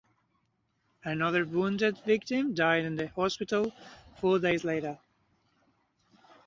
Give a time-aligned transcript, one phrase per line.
[1.03, 3.71] Another wounded victim died in the hospital
[4.19, 4.97] four days later.